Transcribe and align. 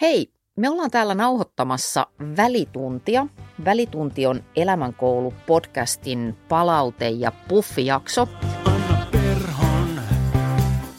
Hei, 0.00 0.32
me 0.56 0.68
ollaan 0.70 0.90
täällä 0.90 1.14
nauhoittamassa 1.14 2.06
Välituntia. 2.36 3.26
Välitunti 3.64 4.26
on 4.26 4.44
Elämänkoulu 4.56 5.34
podcastin 5.46 6.36
palaute- 6.48 7.10
ja 7.18 7.32
puffijakso. 7.48 8.28
Anna 8.64 9.06
Perhon 9.12 10.00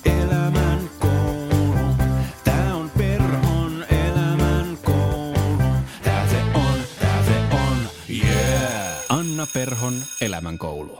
elämän 0.05 0.89
koulu. 0.99 1.95
Tää 2.43 2.75
on 2.75 2.91
Perhon 2.97 3.85
elämän 4.05 4.77
koulu. 4.85 5.63
Tää 6.03 6.27
se 6.27 6.37
on, 6.55 6.79
tää 6.99 7.23
se 7.23 7.55
on, 7.55 7.77
yeah. 8.09 9.05
Anna 9.09 9.47
Perhon 9.53 9.93
elämän 10.21 10.57
koulu. 10.57 10.99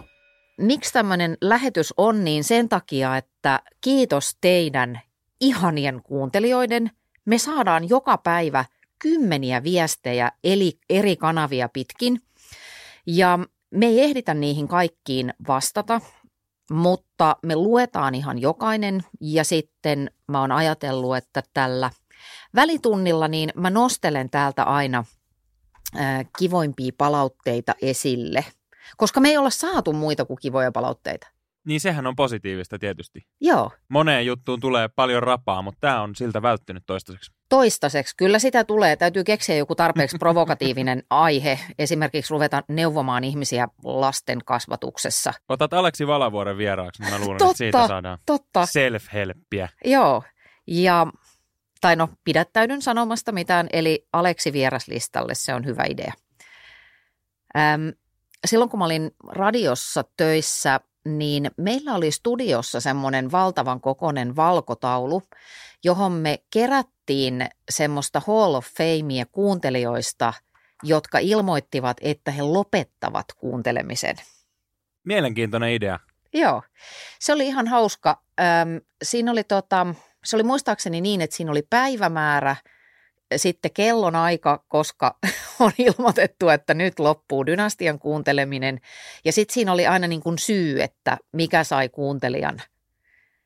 Miksi 0.57 0.93
tämmöinen 0.93 1.37
lähetys 1.41 1.93
on, 1.97 2.23
niin 2.23 2.43
sen 2.43 2.69
takia, 2.69 3.17
että 3.17 3.59
kiitos 3.81 4.37
teidän 4.41 5.01
ihanien 5.41 6.01
kuuntelijoiden. 6.03 6.91
Me 7.25 7.37
saadaan 7.37 7.89
joka 7.89 8.17
päivä 8.17 8.65
kymmeniä 8.99 9.63
viestejä 9.63 10.31
eli 10.43 10.79
eri 10.89 11.15
kanavia 11.15 11.69
pitkin. 11.69 12.21
Ja 13.05 13.39
me 13.71 13.85
ei 13.85 14.03
ehditä 14.03 14.33
niihin 14.33 14.67
kaikkiin 14.67 15.33
vastata, 15.47 16.01
mutta 16.71 17.35
me 17.43 17.55
luetaan 17.55 18.15
ihan 18.15 18.39
jokainen 18.39 19.03
ja 19.21 19.43
sitten 19.43 20.11
mä 20.27 20.41
oon 20.41 20.51
ajatellut, 20.51 21.17
että 21.17 21.43
tällä 21.53 21.89
välitunnilla 22.55 23.27
niin 23.27 23.49
mä 23.55 23.69
nostelen 23.69 24.29
täältä 24.29 24.63
aina 24.63 25.03
kivoimpia 26.37 26.91
palautteita 26.97 27.75
esille, 27.81 28.45
koska 28.97 29.19
me 29.19 29.29
ei 29.29 29.37
olla 29.37 29.49
saatu 29.49 29.93
muita 29.93 30.25
kuin 30.25 30.37
kivoja 30.41 30.71
palautteita. 30.71 31.27
Niin 31.65 31.79
sehän 31.79 32.07
on 32.07 32.15
positiivista 32.15 32.79
tietysti. 32.79 33.19
Joo, 33.41 33.71
Moneen 33.89 34.25
juttuun 34.25 34.59
tulee 34.59 34.87
paljon 34.95 35.23
rapaa, 35.23 35.61
mutta 35.61 35.77
tämä 35.81 36.01
on 36.01 36.15
siltä 36.15 36.41
välttynyt 36.41 36.83
toistaiseksi. 36.85 37.31
toistaiseksi. 37.49 38.13
Kyllä 38.17 38.39
sitä 38.39 38.63
tulee. 38.63 38.95
Täytyy 38.95 39.23
keksiä 39.23 39.55
joku 39.55 39.75
tarpeeksi 39.75 40.17
provokatiivinen 40.17 41.03
aihe. 41.09 41.59
Esimerkiksi 41.79 42.31
ruveta 42.33 42.63
neuvomaan 42.67 43.23
ihmisiä 43.23 43.67
lasten 43.83 44.39
kasvatuksessa. 44.45 45.33
Otat 45.49 45.73
Aleksi 45.73 46.07
Valavuoren 46.07 46.57
vieraaksi, 46.57 47.03
niin 47.03 47.13
mä 47.13 47.19
luulen, 47.19 47.37
Totta. 47.37 47.51
että 47.51 47.57
siitä 47.57 47.87
saadaan 47.87 48.19
Totta, 48.25 48.65
self-helppiä. 48.65 49.69
joo. 49.85 50.23
Ja, 50.67 51.07
tai 51.81 51.95
no, 51.95 52.09
pidättäydyn 52.23 52.81
sanomasta 52.81 53.31
mitään, 53.31 53.67
eli 53.73 54.07
Aleksi 54.13 54.53
vieraslistalle, 54.53 55.35
se 55.35 55.53
on 55.53 55.65
hyvä 55.65 55.83
idea. 55.89 56.13
Äm, 57.57 57.93
silloin 58.45 58.69
kun 58.69 58.79
mä 58.79 58.85
olin 58.85 59.11
radiossa 59.27 60.03
töissä, 60.17 60.79
niin 61.05 61.51
meillä 61.57 61.93
oli 61.93 62.11
studiossa 62.11 62.79
semmoinen 62.79 63.31
valtavan 63.31 63.81
kokoinen 63.81 64.35
valkotaulu, 64.35 65.23
johon 65.83 66.11
me 66.11 66.39
kerättiin 66.53 67.49
semmoista 67.69 68.21
Hall 68.27 68.53
of 68.53 68.67
Famea 68.77 69.25
kuuntelijoista, 69.31 70.33
jotka 70.83 71.19
ilmoittivat, 71.19 71.97
että 72.01 72.31
he 72.31 72.41
lopettavat 72.41 73.25
kuuntelemisen. 73.37 74.15
Mielenkiintoinen 75.03 75.69
idea. 75.69 75.99
Joo, 76.33 76.63
se 77.19 77.33
oli 77.33 77.47
ihan 77.47 77.67
hauska. 77.67 78.21
Öm, 78.39 78.81
siinä 79.03 79.31
oli 79.31 79.43
tota, 79.43 79.87
se 80.23 80.35
oli 80.35 80.43
muistaakseni 80.43 81.01
niin, 81.01 81.21
että 81.21 81.35
siinä 81.35 81.51
oli 81.51 81.63
päivämäärä, 81.69 82.55
sitten 83.35 83.71
kellon 83.73 84.15
aika, 84.15 84.63
koska 84.67 85.17
on 85.59 85.71
ilmoitettu, 85.77 86.49
että 86.49 86.73
nyt 86.73 86.99
loppuu 86.99 87.45
dynastian 87.45 87.99
kuunteleminen. 87.99 88.79
Ja 89.25 89.31
sitten 89.31 89.53
siinä 89.53 89.71
oli 89.73 89.87
aina 89.87 90.07
niin 90.07 90.21
kuin 90.21 90.37
syy, 90.39 90.81
että 90.81 91.17
mikä 91.33 91.63
sai 91.63 91.89
kuuntelijan. 91.89 92.61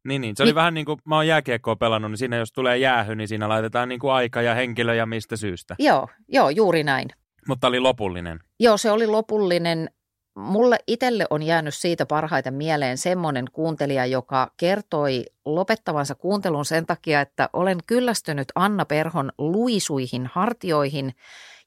Niin, 0.07 0.21
niin. 0.21 0.35
Se 0.35 0.43
oli 0.43 0.49
Niin. 0.49 0.55
vähän 0.55 0.73
niin 0.73 0.85
kuin 0.85 0.99
mä 1.05 1.15
oon 1.15 1.27
jääkiekkoa 1.27 1.75
pelannut, 1.75 2.11
niin 2.11 2.17
siinä 2.17 2.37
jos 2.37 2.51
tulee 2.51 2.77
jäähy, 2.77 3.15
niin 3.15 3.27
siinä 3.27 3.49
laitetaan 3.49 3.89
niin 3.89 3.99
kuin 3.99 4.13
aika 4.13 4.41
ja 4.41 4.55
henkilö 4.55 4.95
ja 4.95 5.05
mistä 5.05 5.35
syystä. 5.37 5.75
Joo, 5.79 6.07
joo, 6.27 6.49
juuri 6.49 6.83
näin. 6.83 7.07
Mutta 7.47 7.67
oli 7.67 7.79
lopullinen. 7.79 8.39
Joo, 8.59 8.77
se 8.77 8.91
oli 8.91 9.07
lopullinen. 9.07 9.89
Mulle 10.35 10.77
itselle 10.87 11.25
on 11.29 11.43
jäänyt 11.43 11.75
siitä 11.75 12.05
parhaiten 12.05 12.53
mieleen 12.53 12.97
semmoinen 12.97 13.45
kuuntelija, 13.53 14.05
joka 14.05 14.51
kertoi 14.57 15.25
lopettavansa 15.45 16.15
kuuntelun 16.15 16.65
sen 16.65 16.85
takia, 16.85 17.21
että 17.21 17.49
olen 17.53 17.77
kyllästynyt 17.87 18.47
Anna 18.55 18.85
Perhon 18.85 19.31
luisuihin 19.37 20.29
hartioihin 20.33 21.15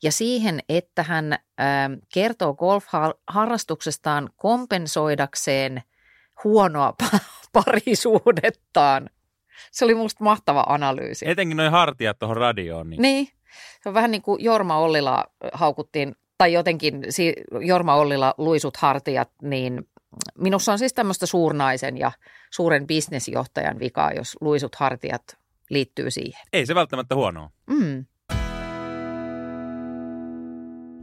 ja 0.03 0.13
siihen, 0.13 0.61
että 0.69 1.03
hän 1.03 1.33
ä, 1.33 1.39
kertoo 2.15 2.55
golf-harrastuksestaan 2.55 4.31
kompensoidakseen 4.37 5.83
huonoa 6.45 6.95
pa- 7.03 7.19
parisuudettaan. 7.53 9.11
Se 9.71 9.85
oli 9.85 9.95
musta 9.95 10.25
mahtava 10.25 10.65
analyysi. 10.69 11.29
Etenkin 11.29 11.57
noin 11.57 11.71
hartiat 11.71 12.19
tuohon 12.19 12.37
radioon. 12.37 12.91
Niin. 12.91 13.03
Niin, 13.03 13.29
se 13.83 13.89
on 13.89 13.95
vähän 13.95 14.11
niin 14.11 14.23
kuin 14.23 14.45
Jorma 14.45 14.79
Ollila 14.79 15.25
haukuttiin, 15.53 16.17
tai 16.39 16.53
jotenkin 16.53 17.03
Jorma 17.61 17.95
Ollila 17.95 18.35
luisut 18.39 18.77
hartiat, 18.77 19.31
niin 19.43 19.89
minussa 20.39 20.73
on 20.73 20.79
siis 20.79 20.93
tämmöistä 20.93 21.27
suurnaisen 21.27 21.99
ja 21.99 22.13
suuren 22.51 22.87
bisnesjohtajan 22.87 23.79
vikaa, 23.79 24.13
jos 24.13 24.37
luisut 24.41 24.75
hartiat 24.75 25.23
liittyy 25.71 26.11
siihen. 26.11 26.47
Ei 26.53 26.67
se 26.67 26.75
välttämättä 26.75 27.15
huonoa. 27.15 27.51
Mm. 27.71 28.05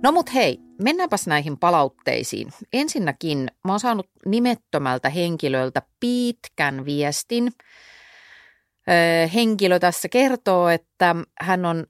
No 0.03 0.11
mut 0.11 0.33
hei, 0.33 0.59
mennäänpäs 0.81 1.27
näihin 1.27 1.57
palautteisiin. 1.57 2.47
Ensinnäkin 2.73 3.47
mä 3.63 3.73
oon 3.73 3.79
saanut 3.79 4.09
nimettömältä 4.25 5.09
henkilöltä 5.09 5.81
pitkän 5.99 6.85
viestin. 6.85 7.51
Ö, 8.89 9.27
Henkilö 9.27 9.79
tässä 9.79 10.09
kertoo, 10.09 10.69
että 10.69 11.15
hän 11.41 11.65
on 11.65 11.85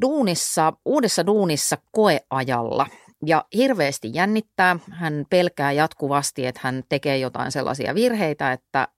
duunissa, 0.00 0.72
uudessa 0.84 1.26
duunissa 1.26 1.78
koeajalla 1.92 2.86
ja 3.26 3.44
hirveästi 3.54 4.10
jännittää. 4.14 4.76
Hän 4.90 5.26
pelkää 5.30 5.72
jatkuvasti, 5.72 6.46
että 6.46 6.60
hän 6.64 6.82
tekee 6.88 7.18
jotain 7.18 7.52
sellaisia 7.52 7.94
virheitä, 7.94 8.52
että 8.52 8.88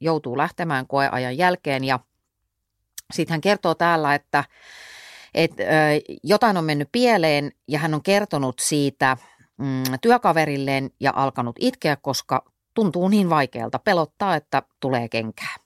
joutuu 0.00 0.38
lähtemään 0.38 0.86
koeajan 0.86 1.38
jälkeen 1.38 1.84
ja 1.84 2.00
sitten 3.12 3.34
hän 3.34 3.40
kertoo 3.40 3.74
täällä, 3.74 4.14
että 4.14 4.44
että 5.34 5.62
jotain 6.22 6.56
on 6.56 6.64
mennyt 6.64 6.88
pieleen 6.92 7.52
ja 7.68 7.78
hän 7.78 7.94
on 7.94 8.02
kertonut 8.02 8.58
siitä 8.58 9.16
mm, 9.56 9.82
työkaverilleen 10.00 10.90
ja 11.00 11.12
alkanut 11.16 11.56
itkeä, 11.60 11.96
koska 11.96 12.44
tuntuu 12.74 13.08
niin 13.08 13.30
vaikealta, 13.30 13.78
pelottaa, 13.78 14.36
että 14.36 14.62
tulee 14.80 15.08
kenkää. 15.08 15.56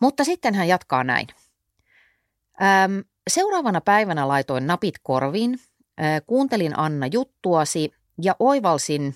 Mutta 0.00 0.24
sitten 0.24 0.54
hän 0.54 0.68
jatkaa 0.68 1.04
näin. 1.04 1.26
Öm, 2.62 3.04
seuraavana 3.28 3.80
päivänä 3.80 4.28
laitoin 4.28 4.66
napit 4.66 4.94
korviin, 5.02 5.60
kuuntelin 6.26 6.78
Anna 6.78 7.06
juttuasi 7.06 7.92
ja 8.22 8.36
oivalsin 8.38 9.14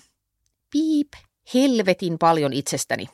piip 0.71 1.07
helvetin 1.53 2.17
paljon 2.19 2.53
itsestäni. 2.53 3.05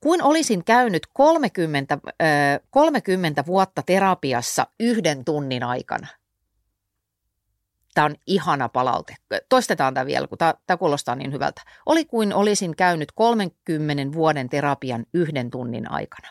Kuin 0.00 0.22
olisin 0.22 0.64
käynyt 0.64 1.02
30, 1.12 1.98
ö, 2.04 2.24
30 2.70 3.46
vuotta 3.46 3.82
terapiassa 3.82 4.66
yhden 4.80 5.24
tunnin 5.24 5.62
aikana. 5.62 6.06
Tämä 7.94 8.04
on 8.04 8.16
ihana 8.26 8.68
palaute. 8.68 9.16
Toistetaan 9.48 9.94
tämä 9.94 10.06
vielä, 10.06 10.26
kun 10.26 10.38
tämä 10.38 10.76
kuulostaa 10.78 11.14
niin 11.14 11.32
hyvältä. 11.32 11.62
Oli 11.86 12.04
kuin 12.04 12.34
olisin 12.34 12.76
käynyt 12.76 13.12
30 13.12 14.12
vuoden 14.12 14.48
terapian 14.48 15.06
yhden 15.14 15.50
tunnin 15.50 15.90
aikana. 15.90 16.28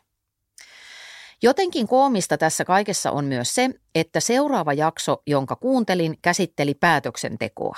Jotenkin 1.43 1.87
koomista 1.87 2.37
tässä 2.37 2.65
kaikessa 2.65 3.11
on 3.11 3.25
myös 3.25 3.55
se, 3.55 3.69
että 3.95 4.19
seuraava 4.19 4.73
jakso, 4.73 5.21
jonka 5.27 5.55
kuuntelin, 5.55 6.17
käsitteli 6.21 6.73
päätöksentekoa. 6.73 7.77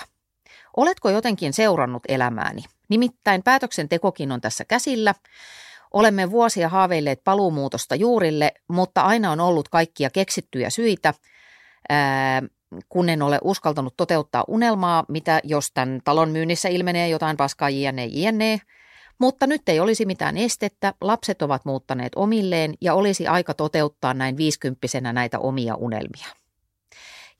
Oletko 0.78 1.10
jotenkin 1.10 1.54
seurannut 1.54 2.04
elämääni? 2.08 2.64
Nimittäin 2.90 3.44
päätöksentekokin 3.44 4.32
on 4.32 4.42
tässä 4.42 4.66
käsillä. 4.66 5.14
Olemme 5.94 6.32
vuosia 6.32 6.70
haaveilleet 6.70 7.24
paluumuutosta 7.24 7.96
juurille, 7.96 8.54
mutta 8.68 9.02
aina 9.02 9.32
on 9.32 9.40
ollut 9.40 9.70
kaikkia 9.70 10.10
keksittyjä 10.10 10.70
syitä, 10.70 11.14
kun 12.90 13.10
en 13.10 13.22
ole 13.22 13.40
uskaltanut 13.44 13.94
toteuttaa 13.98 14.44
unelmaa, 14.48 15.06
mitä 15.08 15.40
jos 15.44 15.72
tämän 15.72 16.02
talon 16.04 16.30
myynnissä 16.30 16.70
ilmenee 16.70 17.10
jotain 17.10 17.38
paskaa 17.38 17.70
jne, 17.70 18.06
jne. 18.06 18.62
Mutta 19.20 19.48
nyt 19.48 19.70
ei 19.70 19.80
olisi 19.80 20.06
mitään 20.06 20.38
estettä, 20.38 20.94
lapset 21.02 21.42
ovat 21.42 21.66
muuttaneet 21.66 22.12
omilleen 22.16 22.74
ja 22.82 22.94
olisi 22.94 23.28
aika 23.28 23.54
toteuttaa 23.54 24.14
näin 24.14 24.38
viisikymppisenä 24.38 25.14
näitä 25.14 25.40
omia 25.40 25.76
unelmia. 25.76 26.28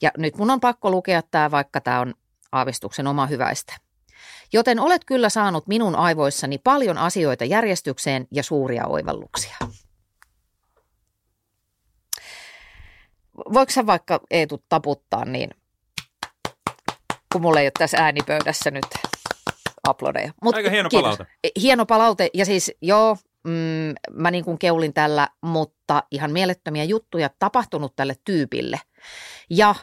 Ja 0.02 0.12
nyt 0.18 0.38
mun 0.38 0.50
on 0.50 0.60
pakko 0.60 0.92
lukea 0.92 1.22
tämä, 1.22 1.52
vaikka 1.52 1.82
tämä 1.82 2.00
on 2.00 2.14
aavistuksen 2.52 3.08
oma 3.08 3.26
hyväistä. 3.26 3.74
Joten 4.54 4.80
olet 4.80 5.06
kyllä 5.06 5.30
saanut 5.30 5.68
minun 5.68 5.96
aivoissani 5.96 6.58
paljon 6.58 6.98
asioita 6.98 7.46
järjestykseen 7.46 8.28
ja 8.32 8.44
suuria 8.44 8.88
oivalluksia. 8.88 9.56
Voiko 13.54 13.72
sä 13.72 13.86
vaikka 13.86 14.20
Eetu 14.32 14.64
taputtaa 14.70 15.26
niin, 15.26 15.50
kun 17.32 17.42
mulla 17.42 17.60
ei 17.60 17.66
ole 17.66 17.72
tässä 17.80 17.98
äänipöydässä 17.98 18.72
nyt 18.72 18.86
aplodeja. 19.90 20.32
Mut 20.44 20.56
Aika 20.56 20.70
hieno 20.70 20.90
kiitos. 20.90 21.04
palaute. 21.04 21.26
Hieno 21.62 21.86
palaute 21.86 22.30
ja 22.34 22.46
siis 22.46 22.72
joo, 22.82 23.18
mm, 23.44 23.94
mä 24.12 24.32
niin 24.32 24.46
kuin 24.46 24.60
keulin 24.60 24.94
tällä, 24.94 25.28
mutta 25.42 26.04
ihan 26.12 26.32
mielettömiä 26.32 26.84
juttuja 26.84 27.30
tapahtunut 27.40 27.96
tälle 27.96 28.16
tyypille. 28.26 28.80
Ja 29.50 29.76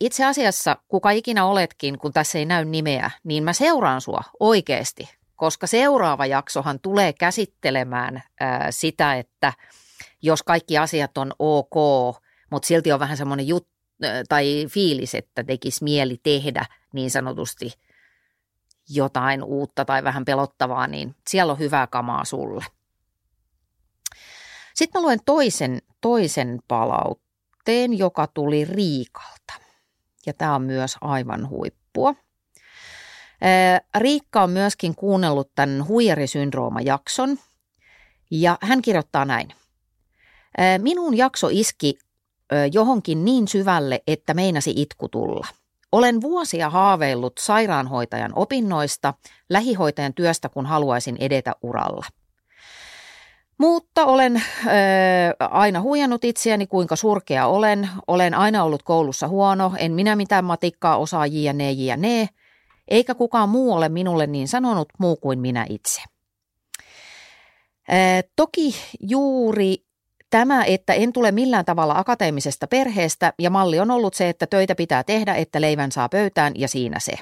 itse 0.00 0.24
asiassa, 0.24 0.76
kuka 0.88 1.10
ikinä 1.10 1.44
oletkin, 1.44 1.98
kun 1.98 2.12
tässä 2.12 2.38
ei 2.38 2.46
näy 2.46 2.64
nimeä, 2.64 3.10
niin 3.24 3.44
mä 3.44 3.52
seuraan 3.52 4.00
sua 4.00 4.22
oikeasti, 4.40 5.08
koska 5.36 5.66
seuraava 5.66 6.26
jaksohan 6.26 6.80
tulee 6.80 7.12
käsittelemään 7.12 8.22
sitä, 8.70 9.14
että 9.14 9.52
jos 10.22 10.42
kaikki 10.42 10.78
asiat 10.78 11.18
on 11.18 11.32
ok, 11.38 11.74
mutta 12.50 12.66
silti 12.66 12.92
on 12.92 13.00
vähän 13.00 13.16
semmoinen 13.16 13.46
juttu 13.46 13.72
tai 14.28 14.66
fiilis, 14.70 15.14
että 15.14 15.44
tekisi 15.44 15.84
mieli 15.84 16.20
tehdä 16.22 16.66
niin 16.92 17.10
sanotusti 17.10 17.72
jotain 18.94 19.42
uutta 19.42 19.84
tai 19.84 20.04
vähän 20.04 20.24
pelottavaa, 20.24 20.86
niin 20.86 21.16
siellä 21.28 21.52
on 21.52 21.58
hyvää 21.58 21.86
kamaa 21.86 22.24
sulle. 22.24 22.64
Sitten 24.74 25.00
mä 25.00 25.06
luen 25.06 25.20
toisen, 25.24 25.82
toisen 26.00 26.58
palautteen, 26.68 27.98
joka 27.98 28.26
tuli 28.26 28.64
Riikalta. 28.64 29.54
Ja 30.26 30.32
tämä 30.32 30.54
on 30.54 30.62
myös 30.62 30.96
aivan 31.00 31.48
huippua. 31.48 32.14
Riikka 33.98 34.42
on 34.42 34.50
myöskin 34.50 34.94
kuunnellut 34.94 35.50
tämän 35.54 35.88
huijarisyndrooma-jakson 35.88 37.38
ja 38.30 38.58
hän 38.62 38.82
kirjoittaa 38.82 39.24
näin. 39.24 39.54
Minun 40.78 41.16
jakso 41.16 41.48
iski 41.50 41.98
johonkin 42.72 43.24
niin 43.24 43.48
syvälle, 43.48 44.02
että 44.06 44.34
meinasi 44.34 44.72
itku 44.76 45.08
tulla. 45.08 45.46
Olen 45.92 46.20
vuosia 46.20 46.70
haaveillut 46.70 47.32
sairaanhoitajan 47.38 48.32
opinnoista, 48.36 49.14
lähihoitajan 49.50 50.14
työstä, 50.14 50.48
kun 50.48 50.66
haluaisin 50.66 51.16
edetä 51.20 51.52
uralla. 51.62 52.06
Mutta 53.58 54.04
olen 54.04 54.36
ö, 54.36 54.70
aina 55.50 55.80
huijannut 55.80 56.24
itseäni, 56.24 56.66
kuinka 56.66 56.96
surkea 56.96 57.46
olen. 57.46 57.88
Olen 58.06 58.34
aina 58.34 58.64
ollut 58.64 58.82
koulussa 58.82 59.28
huono, 59.28 59.72
en 59.78 59.92
minä 59.92 60.16
mitään 60.16 60.44
matikkaa 60.44 60.96
osaa 60.96 61.26
jne 61.26 61.72
jne, 61.72 62.28
eikä 62.88 63.14
kukaan 63.14 63.48
muu 63.48 63.72
ole 63.72 63.88
minulle 63.88 64.26
niin 64.26 64.48
sanonut 64.48 64.88
muu 64.98 65.16
kuin 65.16 65.38
minä 65.38 65.66
itse. 65.68 66.02
Ö, 67.88 67.94
toki 68.36 68.74
juuri 69.00 69.76
Tämä, 70.32 70.64
että 70.64 70.92
en 70.92 71.12
tule 71.12 71.32
millään 71.32 71.64
tavalla 71.64 71.98
akateemisesta 71.98 72.66
perheestä 72.66 73.32
ja 73.38 73.50
malli 73.50 73.80
on 73.80 73.90
ollut 73.90 74.14
se, 74.14 74.28
että 74.28 74.46
töitä 74.46 74.74
pitää 74.74 75.04
tehdä, 75.04 75.34
että 75.34 75.60
leivän 75.60 75.92
saa 75.92 76.08
pöytään 76.08 76.52
ja 76.56 76.68
siinä 76.68 77.00
se. 77.00 77.12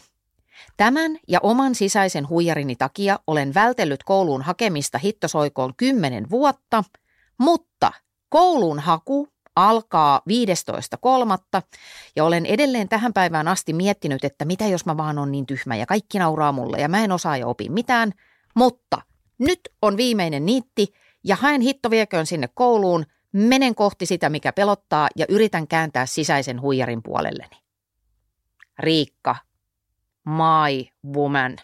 Tämän 0.77 1.19
ja 1.29 1.41
oman 1.43 1.75
sisäisen 1.75 2.29
huijarini 2.29 2.77
takia 2.77 3.19
olen 3.27 3.55
vältellyt 3.55 4.03
kouluun 4.03 4.43
hakemista 4.43 4.99
hittosoikoon 4.99 5.73
kymmenen 5.77 6.31
vuotta, 6.31 6.85
mutta 7.39 7.93
koulun 8.29 8.79
haku 8.79 9.29
alkaa 9.57 10.21
15.3. 11.57 11.63
ja 12.17 12.25
olen 12.25 12.47
edelleen 12.47 12.89
tähän 12.89 13.13
päivään 13.13 13.49
asti 13.49 13.73
miettinyt, 13.73 14.25
että 14.25 14.45
mitä 14.45 14.67
jos 14.67 14.87
mä 14.87 14.97
vaan 14.97 15.19
on 15.19 15.33
niin 15.33 15.47
tyhmä 15.47 15.77
ja 15.77 15.87
kaikki 15.87 16.19
nauraa 16.19 16.53
mulle 16.53 16.79
ja 16.79 16.89
mä 16.89 17.05
en 17.05 17.13
osaa 17.13 17.37
ja 17.37 17.47
opi 17.47 17.69
mitään, 17.69 18.13
mutta 18.55 19.03
nyt 19.39 19.61
on 19.83 19.97
viimeinen 19.97 20.47
niitti 20.47 20.95
ja 21.25 21.37
haen 21.37 21.61
hitto 21.61 21.91
vieköön 21.91 22.27
sinne 22.27 22.49
kouluun, 22.55 23.07
menen 23.33 23.75
kohti 23.75 24.07
sitä, 24.07 24.29
mikä 24.31 24.53
pelottaa 24.53 25.09
ja 25.17 25.27
yritän 25.29 25.69
kääntää 25.69 26.07
sisäisen 26.07 26.61
huijarin 26.61 27.03
puolelleni. 27.03 27.57
Riikka, 28.79 29.37
my 30.25 30.87
woman. 31.15 31.57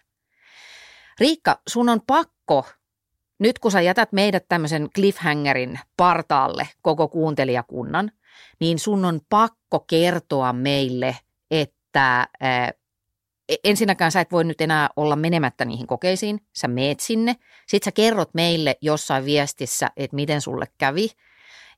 Riikka, 1.21 1.61
sun 1.69 1.89
on 1.89 2.01
pakko, 2.07 2.67
nyt 3.39 3.59
kun 3.59 3.71
sä 3.71 3.81
jätät 3.81 4.13
meidät 4.13 4.45
tämmöisen 4.49 4.91
cliffhangerin 4.95 5.81
partaalle 5.97 6.69
koko 6.83 7.09
kuuntelijakunnan, 7.09 8.13
niin 8.61 8.79
sun 8.79 9.05
on 9.05 9.21
pakko 9.29 9.81
kertoa 9.81 10.53
meille, 10.53 11.17
että 11.51 12.29
E, 12.41 12.47
ensinnäkään 13.65 14.13
sä 14.13 14.21
et 14.21 14.33
voi 14.33 14.45
nyt 14.45 14.61
enää 14.61 14.89
olla 14.97 15.17
menemättä 15.17 15.65
niihin 15.65 15.87
kokeisiin, 15.87 16.41
sä 16.53 16.69
meet 16.69 17.01
sinne, 17.01 17.37
sit 17.67 17.83
sä 17.83 17.93
kerrot 17.93 18.35
meille 18.35 18.77
jossain 18.81 19.25
viestissä, 19.25 19.91
että 19.97 20.15
miten 20.15 20.41
sulle 20.41 20.67
kävi, 20.79 21.09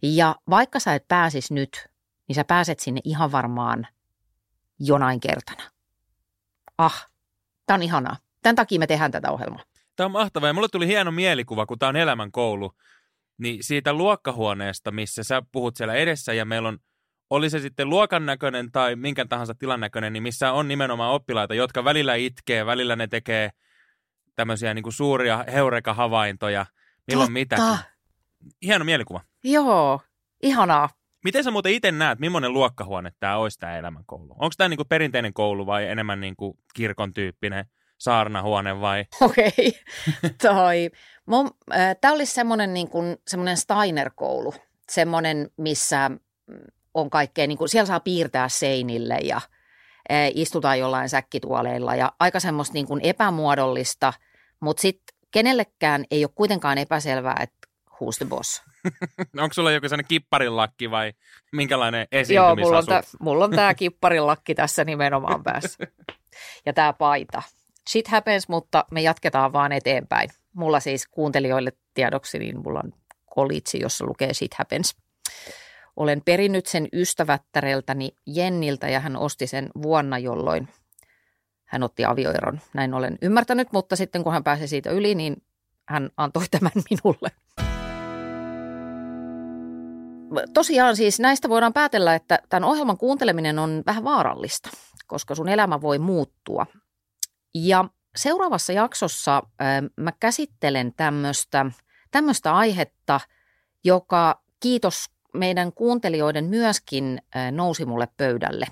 ja 0.02 0.36
vaikka 0.50 0.80
sä 0.80 0.94
et 0.94 1.08
pääsis 1.08 1.50
nyt, 1.50 1.88
niin 2.28 2.34
sä 2.36 2.44
pääset 2.44 2.80
sinne 2.80 3.00
ihan 3.04 3.32
varmaan 3.32 3.86
jonain 4.78 5.20
kertana. 5.20 5.62
Ah, 6.78 7.08
tää 7.66 7.74
on 7.74 7.82
ihanaa. 7.82 8.16
Tämän 8.42 8.56
takia 8.56 8.78
me 8.78 8.86
tehdään 8.86 9.10
tätä 9.10 9.30
ohjelmaa. 9.30 9.64
Tämä 9.96 10.04
on 10.04 10.12
mahtavaa 10.12 10.48
ja 10.48 10.52
mulle 10.52 10.68
tuli 10.72 10.86
hieno 10.86 11.10
mielikuva, 11.10 11.66
kun 11.66 11.78
tämä 11.78 11.88
on 11.88 11.96
elämänkoulu, 11.96 12.72
niin 13.38 13.64
siitä 13.64 13.92
luokkahuoneesta, 13.92 14.90
missä 14.90 15.22
sä 15.22 15.42
puhut 15.52 15.76
siellä 15.76 15.94
edessä 15.94 16.32
ja 16.32 16.44
meillä 16.44 16.68
on 16.68 16.78
oli 17.30 17.50
se 17.50 17.58
sitten 17.58 17.90
luokan 17.90 18.26
näköinen 18.26 18.72
tai 18.72 18.96
minkä 18.96 19.26
tahansa 19.26 19.54
tilan 19.54 19.80
näköinen, 19.80 20.12
niin 20.12 20.22
missä 20.22 20.52
on 20.52 20.68
nimenomaan 20.68 21.12
oppilaita, 21.12 21.54
jotka 21.54 21.84
välillä 21.84 22.14
itkee, 22.14 22.66
välillä 22.66 22.96
ne 22.96 23.06
tekee 23.06 23.50
tämmöisiä 24.36 24.74
niin 24.74 24.82
kuin 24.82 24.92
suuria 24.92 25.44
heureka-havaintoja, 25.52 26.66
milloin 27.08 27.26
Totta. 27.26 27.32
mitäkin. 27.32 27.78
Hieno 28.62 28.84
mielikuva. 28.84 29.20
Joo, 29.44 30.00
ihanaa. 30.42 30.88
Miten 31.24 31.44
sä 31.44 31.50
muuten 31.50 31.72
itse 31.72 31.92
näet, 31.92 32.18
millainen 32.18 32.52
luokkahuone 32.52 33.12
tämä 33.20 33.36
olisi 33.36 33.58
tämä 33.58 33.78
elämänkoulu? 33.78 34.32
Onko 34.32 34.52
tämä 34.56 34.68
niin 34.68 34.88
perinteinen 34.88 35.32
koulu 35.32 35.66
vai 35.66 35.88
enemmän 35.88 36.20
niin 36.20 36.36
kuin 36.36 36.58
kirkon 36.74 37.14
tyyppinen 37.14 37.64
saarnahuone 37.98 38.80
vai? 38.80 39.04
Okei, 39.20 39.48
okay. 39.48 40.30
toi. 40.42 40.90
äh, 41.72 41.96
tämä 42.00 42.14
olisi 42.14 42.32
semmoinen 42.32 42.74
niin 42.74 42.88
semmoinen 43.28 43.56
Steiner-koulu, 43.56 44.54
semmoinen, 44.90 45.50
missä 45.56 46.10
on 46.94 47.10
kaikkea, 47.10 47.46
niin 47.46 47.58
kuin, 47.58 47.68
siellä 47.68 47.86
saa 47.86 48.00
piirtää 48.00 48.48
seinille 48.48 49.18
ja 49.22 49.40
e, 50.08 50.14
istutaan 50.34 50.78
jollain 50.78 51.08
säkkituoleilla 51.08 51.94
ja 51.94 52.12
aika 52.20 52.40
semmoista 52.40 52.74
niin 52.74 52.86
kuin 52.86 53.00
epämuodollista, 53.02 54.12
mutta 54.60 54.80
sitten 54.80 55.18
kenellekään 55.30 56.04
ei 56.10 56.24
ole 56.24 56.32
kuitenkaan 56.34 56.78
epäselvää, 56.78 57.36
että 57.40 57.68
who's 57.92 58.18
the 58.18 58.26
boss. 58.26 58.62
Onko 59.42 59.54
sulla 59.54 59.70
joku 59.70 59.88
sellainen 59.88 60.08
kipparilakki 60.08 60.90
vai 60.90 61.12
minkälainen 61.52 62.06
esiintymisasu? 62.12 62.34
Joo, 62.34 62.66
mulla 62.66 62.78
on, 62.78 62.86
tä, 62.86 63.02
mulla 63.20 63.44
on 63.44 63.50
tämä 63.50 63.74
kipparilakki 63.74 64.54
tässä 64.54 64.84
nimenomaan 64.84 65.42
päässä 65.42 65.78
ja 66.66 66.72
tämä 66.72 66.92
paita. 66.92 67.42
Shit 67.88 68.08
happens, 68.08 68.48
mutta 68.48 68.84
me 68.90 69.00
jatketaan 69.00 69.52
vaan 69.52 69.72
eteenpäin. 69.72 70.30
Mulla 70.54 70.80
siis 70.80 71.06
kuuntelijoille 71.06 71.72
tiedoksi, 71.94 72.38
niin 72.38 72.62
mulla 72.62 72.80
on 72.84 72.92
kolitsi, 73.34 73.80
jossa 73.80 74.06
lukee 74.06 74.34
shit 74.34 74.54
happens. 74.54 74.96
Olen 75.98 76.22
perinnyt 76.24 76.66
sen 76.66 76.88
ystävättäreltäni 76.92 78.10
Jenniltä 78.26 78.88
ja 78.88 79.00
hän 79.00 79.16
osti 79.16 79.46
sen 79.46 79.70
vuonna, 79.82 80.18
jolloin 80.18 80.68
hän 81.64 81.82
otti 81.82 82.04
avioeron. 82.04 82.60
Näin 82.74 82.94
olen 82.94 83.18
ymmärtänyt, 83.22 83.72
mutta 83.72 83.96
sitten 83.96 84.24
kun 84.24 84.32
hän 84.32 84.44
pääsi 84.44 84.68
siitä 84.68 84.90
yli, 84.90 85.14
niin 85.14 85.42
hän 85.88 86.10
antoi 86.16 86.42
tämän 86.50 86.72
minulle. 86.90 87.28
Tosiaan 90.54 90.96
siis 90.96 91.20
näistä 91.20 91.48
voidaan 91.48 91.72
päätellä, 91.72 92.14
että 92.14 92.38
tämän 92.48 92.68
ohjelman 92.68 92.98
kuunteleminen 92.98 93.58
on 93.58 93.82
vähän 93.86 94.04
vaarallista, 94.04 94.70
koska 95.06 95.34
sun 95.34 95.48
elämä 95.48 95.80
voi 95.80 95.98
muuttua. 95.98 96.66
Ja 97.54 97.84
seuraavassa 98.16 98.72
jaksossa 98.72 99.42
mä 99.96 100.12
käsittelen 100.20 100.92
tämmöistä, 100.96 101.66
tämmöistä 102.10 102.56
aihetta, 102.56 103.20
joka 103.84 104.42
kiitos 104.60 105.17
meidän 105.34 105.72
kuuntelijoiden 105.72 106.44
myöskin 106.44 107.22
nousi 107.52 107.84
mulle 107.84 108.08
pöydälle. 108.16 108.66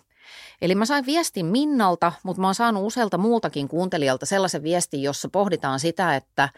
Eli 0.63 0.75
mä 0.75 0.85
sain 0.85 1.07
viestin 1.07 1.47
Minnalta, 1.47 2.13
mutta 2.23 2.41
mä 2.41 2.47
oon 2.47 2.55
saanut 2.55 2.83
usealta 2.83 3.19
muultakin 3.19 3.69
kuuntelijalta 3.69 4.27
sellaisen 4.27 4.63
viestin, 4.63 5.03
jossa 5.03 5.29
pohditaan 5.29 5.81
sitä, 5.81 6.17
että 6.17 6.49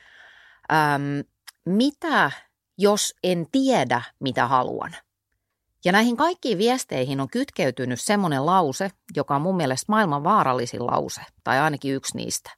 äm, 0.72 1.24
mitä 1.64 2.30
jos 2.78 3.14
en 3.22 3.46
tiedä, 3.52 4.02
mitä 4.20 4.46
haluan. 4.46 4.96
Ja 5.84 5.92
näihin 5.92 6.16
kaikkiin 6.16 6.58
viesteihin 6.58 7.20
on 7.20 7.30
kytkeytynyt 7.30 8.00
semmoinen 8.00 8.46
lause, 8.46 8.90
joka 9.16 9.36
on 9.36 9.42
mun 9.42 9.56
mielestä 9.56 9.92
maailman 9.92 10.24
vaarallisin 10.24 10.86
lause, 10.86 11.20
tai 11.44 11.58
ainakin 11.58 11.94
yksi 11.94 12.16
niistä. 12.16 12.50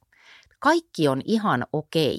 Kaikki 0.59 1.07
on 1.07 1.21
ihan 1.25 1.65
okei, 1.73 2.17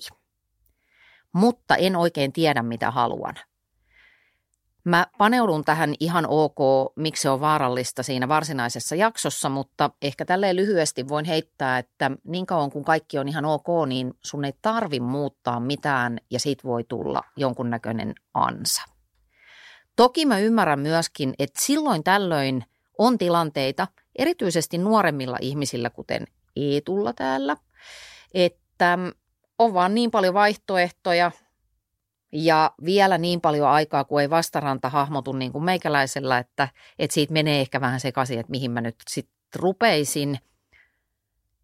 mutta 1.32 1.76
en 1.76 1.96
oikein 1.96 2.32
tiedä, 2.32 2.62
mitä 2.62 2.90
haluan– 2.90 3.34
Mä 4.84 5.06
paneudun 5.18 5.64
tähän 5.64 5.94
ihan 6.00 6.26
ok, 6.28 6.56
miksi 6.96 7.22
se 7.22 7.30
on 7.30 7.40
vaarallista 7.40 8.02
siinä 8.02 8.28
varsinaisessa 8.28 8.94
jaksossa, 8.94 9.48
mutta 9.48 9.90
ehkä 10.02 10.24
tälleen 10.24 10.56
lyhyesti 10.56 11.08
voin 11.08 11.24
heittää, 11.24 11.78
että 11.78 12.10
niin 12.24 12.46
kauan 12.46 12.70
kun 12.70 12.84
kaikki 12.84 13.18
on 13.18 13.28
ihan 13.28 13.44
ok, 13.44 13.66
niin 13.86 14.14
sun 14.24 14.44
ei 14.44 14.52
tarvi 14.62 15.00
muuttaa 15.00 15.60
mitään 15.60 16.18
ja 16.30 16.40
sit 16.40 16.64
voi 16.64 16.84
tulla 16.84 17.22
jonkunnäköinen 17.36 18.14
ansa. 18.34 18.82
Toki 19.96 20.26
mä 20.26 20.38
ymmärrän 20.38 20.80
myöskin, 20.80 21.34
että 21.38 21.60
silloin 21.62 22.04
tällöin 22.04 22.64
on 22.98 23.18
tilanteita, 23.18 23.88
erityisesti 24.18 24.78
nuoremmilla 24.78 25.36
ihmisillä, 25.40 25.90
kuten 25.90 26.26
Eetulla 26.56 27.12
täällä, 27.12 27.56
että 28.34 28.98
on 29.58 29.74
vaan 29.74 29.94
niin 29.94 30.10
paljon 30.10 30.34
vaihtoehtoja, 30.34 31.32
Ja 32.32 32.74
vielä 32.84 33.18
niin 33.18 33.40
paljon 33.40 33.68
aikaa, 33.68 34.04
kun 34.04 34.20
ei 34.20 34.30
vastaranta 34.30 34.88
hahmotu 34.88 35.32
niin 35.32 35.52
kuin 35.52 35.64
meikäläisellä, 35.64 36.38
että, 36.38 36.68
että 36.98 37.14
siitä 37.14 37.32
menee 37.32 37.60
ehkä 37.60 37.80
vähän 37.80 38.00
sekaisin, 38.00 38.40
että 38.40 38.50
mihin 38.50 38.70
mä 38.70 38.80
nyt 38.80 38.96
sitten 39.10 39.34
rupeisin. 39.56 40.38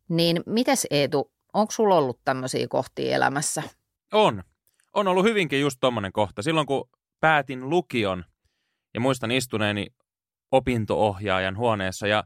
Niin 0.09 0.43
mites 0.47 0.87
Eetu, 0.91 1.33
onko 1.53 1.71
sulla 1.71 1.95
ollut 1.95 2.21
tämmöisiä 2.25 2.69
kohtia 2.69 3.17
elämässä? 3.17 3.63
On. 4.13 4.43
On 4.95 5.09
ollut 5.09 5.25
hyvinkin 5.25 5.61
just 5.61 5.77
tommonen 5.81 6.13
kohta. 6.13 6.43
Silloin 6.43 6.67
kun 6.67 6.89
päätin 7.21 7.71
lukion 7.71 8.25
ja 8.95 9.01
muistan 9.01 9.31
istuneeni 9.31 9.87
opintoohjaajan 10.53 11.57
huoneessa 11.57 12.07
ja 12.07 12.25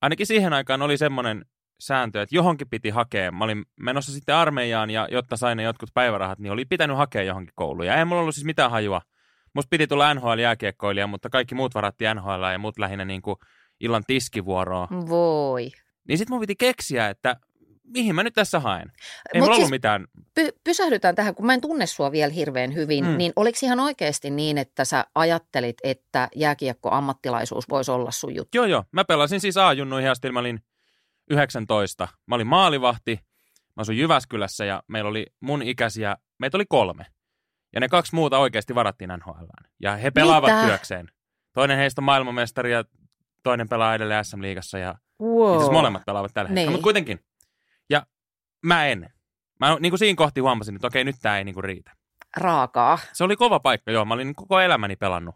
ainakin 0.00 0.26
siihen 0.26 0.52
aikaan 0.52 0.82
oli 0.82 0.98
semmoinen 0.98 1.44
sääntö, 1.86 2.22
että 2.22 2.36
johonkin 2.36 2.68
piti 2.70 2.90
hakea. 2.90 3.32
Mä 3.32 3.44
olin 3.44 3.64
menossa 3.80 4.12
sitten 4.12 4.34
armeijaan 4.34 4.90
ja 4.90 5.08
jotta 5.10 5.36
sain 5.36 5.56
ne 5.56 5.62
jotkut 5.62 5.90
päivärahat, 5.94 6.38
niin 6.38 6.52
oli 6.52 6.64
pitänyt 6.64 6.96
hakea 6.96 7.22
johonkin 7.22 7.52
kouluun. 7.56 7.86
Ja 7.86 7.96
ei 7.96 8.04
mulla 8.04 8.22
ollut 8.22 8.34
siis 8.34 8.44
mitään 8.44 8.70
hajua. 8.70 9.00
Musta 9.54 9.68
piti 9.70 9.86
tulla 9.86 10.14
NHL-jääkiekkoilija, 10.14 11.06
mutta 11.06 11.30
kaikki 11.30 11.54
muut 11.54 11.74
varattiin 11.74 12.16
NHL 12.16 12.42
ja 12.52 12.58
muut 12.58 12.78
lähinnä 12.78 13.04
niin 13.04 13.22
kuin 13.22 13.36
illan 13.80 14.04
tiskivuoroa. 14.06 14.88
Voi. 15.08 15.70
Niin 16.08 16.18
sit 16.18 16.28
mun 16.28 16.40
piti 16.40 16.56
keksiä, 16.56 17.08
että 17.08 17.36
mihin 17.84 18.14
mä 18.14 18.22
nyt 18.22 18.34
tässä 18.34 18.60
haen. 18.60 18.92
Ei 19.34 19.40
Mut 19.40 19.46
mulla 19.46 19.54
siis- 19.54 19.58
ollut 19.58 19.70
mitään. 19.70 20.06
Py- 20.40 20.58
pysähdytään 20.64 21.14
tähän, 21.14 21.34
kun 21.34 21.46
mä 21.46 21.54
en 21.54 21.60
tunne 21.60 21.86
sua 21.86 22.12
vielä 22.12 22.32
hirveän 22.32 22.74
hyvin, 22.74 23.04
mm. 23.04 23.16
niin 23.16 23.32
oliko 23.36 23.58
ihan 23.62 23.80
oikeasti 23.80 24.30
niin, 24.30 24.58
että 24.58 24.84
sä 24.84 25.04
ajattelit, 25.14 25.76
että 25.84 26.28
jääkiekko-ammattilaisuus 26.36 27.68
voisi 27.68 27.90
olla 27.90 28.10
sun 28.10 28.34
juttu? 28.34 28.58
Joo, 28.58 28.64
joo. 28.64 28.84
Mä 28.92 29.04
pelasin 29.04 29.40
siis 29.40 29.56
A-junnuihin 29.56 30.10
asti, 30.10 30.32
mä 30.32 30.40
olin 30.40 30.60
19. 31.32 32.08
Mä 32.26 32.34
olin 32.34 32.46
maalivahti, 32.46 33.20
mä 33.76 33.80
asuin 33.80 33.98
Jyväskylässä 33.98 34.64
ja 34.64 34.82
meillä 34.88 35.10
oli 35.10 35.26
mun 35.40 35.62
ikäisiä, 35.62 36.16
meitä 36.38 36.56
oli 36.56 36.64
kolme. 36.68 37.06
Ja 37.74 37.80
ne 37.80 37.88
kaksi 37.88 38.14
muuta 38.14 38.38
oikeasti 38.38 38.74
varattiin 38.74 39.10
NHL. 39.18 39.44
Ja 39.82 39.96
he 39.96 40.10
pelaavat 40.10 40.50
Mitä? 40.54 40.66
työkseen. 40.66 41.08
Toinen 41.52 41.78
heistä 41.78 42.00
on 42.00 42.04
maailmanmestari 42.04 42.72
ja 42.72 42.84
toinen 43.42 43.68
pelaa 43.68 43.94
edelleen 43.94 44.24
SM-liigassa 44.24 44.78
ja 44.78 44.94
Wow. 45.22 45.42
itse 45.48 45.56
asiassa 45.56 45.72
molemmat 45.72 46.02
pelaavat 46.06 46.34
tällä 46.34 46.48
hetkellä. 46.48 46.64
Niin. 46.64 46.72
Mutta 46.72 46.82
kuitenkin. 46.84 47.20
Ja 47.90 48.06
mä 48.64 48.86
en. 48.86 49.10
Mä 49.60 49.76
niin 49.80 49.90
kuin 49.90 49.98
siinä 49.98 50.16
kohti 50.16 50.40
huomasin, 50.40 50.74
että 50.74 50.86
okei, 50.86 51.04
nyt 51.04 51.16
tää 51.22 51.38
ei 51.38 51.44
niin 51.44 51.54
kuin 51.54 51.64
riitä. 51.64 51.92
Raakaa. 52.36 52.98
Se 53.12 53.24
oli 53.24 53.36
kova 53.36 53.60
paikka, 53.60 53.90
joo. 53.90 54.04
Mä 54.04 54.14
olin 54.14 54.34
koko 54.34 54.60
elämäni 54.60 54.96
pelannut 54.96 55.34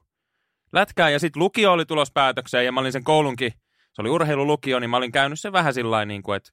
lätkää 0.72 1.10
ja 1.10 1.18
sitten 1.18 1.42
lukio 1.42 1.72
oli 1.72 1.86
tulos 1.86 2.10
päätökseen 2.10 2.64
ja 2.66 2.72
mä 2.72 2.80
olin 2.80 2.92
sen 2.92 3.04
koulunkin, 3.04 3.52
se 3.96 4.02
oli 4.02 4.10
urheilulukio, 4.10 4.80
niin 4.80 4.90
mä 4.90 4.96
olin 4.96 5.12
käynyt 5.12 5.40
sen 5.40 5.52
vähän 5.52 5.74
sillä 5.74 6.04
niin 6.04 6.22
kuin, 6.22 6.36
että 6.36 6.50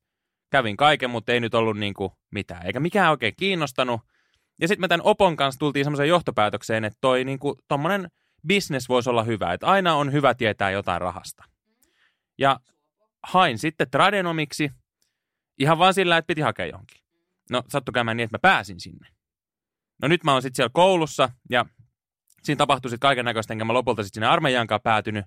kävin 0.50 0.78
kaiken, 0.78 1.10
mutta 1.10 1.32
ei 1.32 1.40
nyt 1.40 1.54
ollut 1.54 1.78
niin 1.78 1.94
kuin 1.94 2.12
mitään. 2.32 2.66
Eikä 2.66 2.80
mikään 2.80 3.12
oikein 3.12 3.34
kiinnostanut. 3.38 4.02
Ja 4.62 4.68
sitten 4.68 4.82
me 4.82 4.88
tämän 4.88 5.06
Opon 5.06 5.36
kanssa 5.36 5.60
tultiin 5.60 5.86
semmoiseen 5.86 6.10
johtopäätökseen, 6.10 6.86
että 6.86 6.98
toi 7.02 7.24
niin 7.24 7.40
kuin, 7.40 7.56
tommonen 7.68 8.12
business 8.48 8.90
voisi 8.90 9.10
olla 9.10 9.24
hyvä, 9.24 9.54
että 9.54 9.68
aina 9.68 9.96
on 9.96 10.12
hyvä 10.12 10.34
tietää 10.34 10.72
jotain 10.72 11.02
rahasta. 11.02 11.44
Ja 12.38 12.60
hain 13.24 13.58
sitten 13.58 13.90
tradenomiksi 13.92 14.72
ihan 15.60 15.80
vaan 15.80 15.94
sillä, 15.94 16.18
että 16.18 16.28
piti 16.28 16.42
hakea 16.42 16.66
johonkin. 16.66 16.98
No 17.50 17.64
sattui 17.70 17.94
käymään 17.94 18.18
niin, 18.18 18.26
että 18.26 18.38
mä 18.38 18.42
pääsin 18.42 18.80
sinne. 18.80 19.08
No 20.02 20.08
nyt 20.08 20.24
mä 20.24 20.34
oon 20.34 20.42
sitten 20.42 20.56
siellä 20.56 20.72
koulussa 20.74 21.30
ja 21.50 21.66
siinä 22.44 22.58
tapahtui 22.58 22.90
sitten 22.90 23.08
kaiken 23.08 23.26
näköistä, 23.26 23.54
enkä 23.54 23.66
mä 23.66 23.74
lopulta 23.74 24.04
sitten 24.04 24.16
sinne 24.16 24.28
armeijankaan 24.28 24.82
päätynyt. 24.82 25.26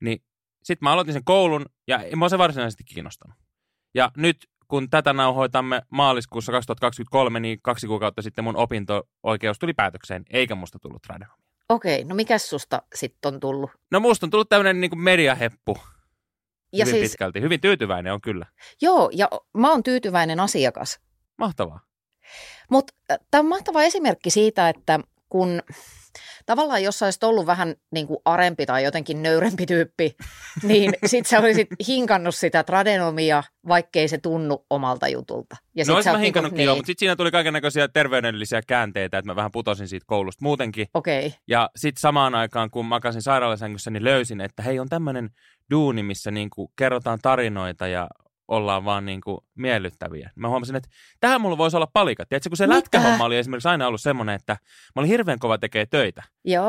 Niin 0.00 0.22
sitten 0.62 0.86
mä 0.86 0.92
aloitin 0.92 1.12
sen 1.14 1.24
koulun 1.24 1.66
ja 1.86 1.98
ei 1.98 2.16
mua 2.16 2.28
se 2.28 2.38
varsinaisesti 2.38 2.84
kiinnostanut. 2.84 3.36
Ja 3.94 4.10
nyt 4.16 4.36
kun 4.68 4.90
tätä 4.90 5.12
nauhoitamme 5.12 5.82
maaliskuussa 5.90 6.52
2023, 6.52 7.40
niin 7.40 7.58
kaksi 7.62 7.86
kuukautta 7.86 8.22
sitten 8.22 8.44
mun 8.44 8.56
opinto-oikeus 8.56 9.58
tuli 9.58 9.74
päätökseen, 9.74 10.24
eikä 10.30 10.54
musta 10.54 10.78
tullut 10.78 11.02
tradenomia. 11.02 11.48
Okei, 11.68 12.04
no 12.04 12.14
mikäs 12.14 12.50
susta 12.50 12.82
sitten 12.94 13.34
on 13.34 13.40
tullut? 13.40 13.70
No 13.90 14.00
musta 14.00 14.26
on 14.26 14.30
tullut 14.30 14.48
tämmöinen 14.48 14.80
niin 14.80 15.00
mediaheppu 15.00 15.78
Ja 16.72 16.84
hyvin 16.84 17.00
siis, 17.00 17.10
pitkälti. 17.10 17.40
Hyvin 17.40 17.60
tyytyväinen 17.60 18.12
on 18.12 18.20
kyllä. 18.20 18.46
joo, 18.82 19.10
ja 19.12 19.28
mä 19.58 19.70
oon 19.70 19.82
tyytyväinen 19.82 20.40
asiakas. 20.40 21.00
Mahtavaa. 21.38 21.80
Mutta 22.70 22.92
tämä 23.30 23.40
on 23.40 23.46
mahtava 23.46 23.82
esimerkki 23.82 24.30
siitä, 24.30 24.68
että 24.68 25.00
kun 25.28 25.62
tavallaan 26.46 26.82
jos 26.82 27.02
olisit 27.02 27.24
ollut 27.24 27.46
vähän 27.46 27.74
niin 27.90 28.06
kuin 28.06 28.18
arempi 28.24 28.66
tai 28.66 28.84
jotenkin 28.84 29.22
nöyrempi 29.22 29.66
tyyppi, 29.66 30.16
niin 30.62 30.92
sit 31.06 31.26
sä 31.26 31.38
olisit 31.38 31.68
hinkannut 31.88 32.34
sitä 32.34 32.64
tradenomia, 32.64 33.42
vaikkei 33.68 34.08
se 34.08 34.18
tunnu 34.18 34.66
omalta 34.70 35.08
jutulta. 35.08 35.56
Ja 35.74 35.84
sit 35.84 35.90
no 35.90 35.94
olisin 35.94 36.12
mä 36.12 36.18
niinku- 36.18 36.24
hinkannutkin 36.24 36.64
joo, 36.64 36.76
mutta 36.76 36.86
sitten 36.86 37.00
siinä 37.00 37.16
tuli 37.16 37.30
kaiken 37.30 37.52
näköisiä 37.52 37.88
terveydellisiä 37.88 38.62
käänteitä, 38.66 39.18
että 39.18 39.30
mä 39.30 39.36
vähän 39.36 39.52
putosin 39.52 39.88
siitä 39.88 40.04
koulusta 40.06 40.44
muutenkin. 40.44 40.86
Okei, 40.94 41.26
okay. 41.26 41.38
Ja 41.48 41.70
sitten 41.76 42.00
samaan 42.00 42.34
aikaan, 42.34 42.70
kun 42.70 42.84
makasin 42.84 43.22
sairaalasängyssä, 43.22 43.90
niin 43.90 44.04
löysin, 44.04 44.40
että 44.40 44.62
hei, 44.62 44.78
on 44.78 44.88
tämmöinen 44.88 45.30
duuni, 45.70 46.02
missä 46.02 46.30
niinku 46.30 46.72
kerrotaan 46.76 47.18
tarinoita 47.22 47.88
ja 47.88 48.08
ollaan 48.48 48.84
vaan 48.84 49.06
niinku 49.06 49.46
miellyttäviä. 49.54 50.30
Mä 50.34 50.48
huomasin, 50.48 50.76
että 50.76 50.88
tähän 51.20 51.40
mulla 51.40 51.58
voisi 51.58 51.76
olla 51.76 51.88
palikat. 51.92 52.28
Tiedätkö, 52.28 52.50
kun 52.50 52.56
se 52.56 52.66
Mitä? 52.66 52.76
lätkähomma 52.76 53.24
oli 53.24 53.36
esimerkiksi 53.36 53.68
aina 53.68 53.86
ollut 53.86 54.00
semmoinen, 54.00 54.34
että 54.34 54.52
mä 54.94 55.00
olin 55.00 55.08
hirveän 55.10 55.38
kova 55.38 55.58
tekee 55.58 55.86
töitä. 55.86 56.22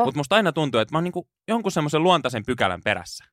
Mutta 0.04 0.18
musta 0.18 0.36
aina 0.36 0.52
tuntuu, 0.52 0.80
että 0.80 0.94
mä 0.94 0.98
oon 0.98 1.04
niinku 1.04 1.28
jonkun 1.48 1.72
semmoisen 1.72 2.02
luontaisen 2.02 2.44
pykälän 2.46 2.80
perässä. 2.84 3.24